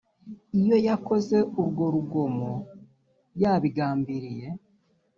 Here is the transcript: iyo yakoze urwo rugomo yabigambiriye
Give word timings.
iyo 0.59 0.77
yakoze 0.87 1.37
urwo 1.59 1.85
rugomo 1.95 2.51
yabigambiriye 3.41 4.47